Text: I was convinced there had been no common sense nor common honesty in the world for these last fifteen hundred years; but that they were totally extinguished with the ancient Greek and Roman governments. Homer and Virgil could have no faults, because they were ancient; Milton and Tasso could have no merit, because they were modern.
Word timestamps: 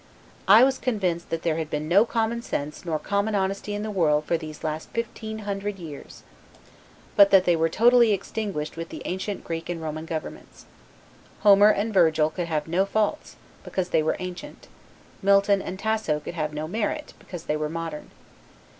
I 0.47 0.63
was 0.63 0.79
convinced 0.79 1.29
there 1.29 1.57
had 1.57 1.69
been 1.69 1.87
no 1.87 2.07
common 2.07 2.41
sense 2.41 2.85
nor 2.85 2.97
common 2.97 3.35
honesty 3.35 3.75
in 3.75 3.83
the 3.83 3.91
world 3.91 4.25
for 4.25 4.35
these 4.35 4.63
last 4.63 4.89
fifteen 4.89 5.37
hundred 5.45 5.77
years; 5.77 6.23
but 7.15 7.29
that 7.29 7.45
they 7.45 7.55
were 7.55 7.69
totally 7.69 8.11
extinguished 8.11 8.75
with 8.77 8.89
the 8.89 9.03
ancient 9.05 9.43
Greek 9.43 9.69
and 9.69 9.79
Roman 9.79 10.05
governments. 10.07 10.65
Homer 11.41 11.69
and 11.69 11.93
Virgil 11.93 12.31
could 12.31 12.47
have 12.47 12.67
no 12.67 12.83
faults, 12.83 13.35
because 13.63 13.89
they 13.89 14.01
were 14.01 14.17
ancient; 14.17 14.67
Milton 15.21 15.61
and 15.61 15.77
Tasso 15.77 16.19
could 16.19 16.33
have 16.33 16.51
no 16.51 16.67
merit, 16.67 17.13
because 17.19 17.43
they 17.43 17.55
were 17.55 17.69
modern. 17.69 18.09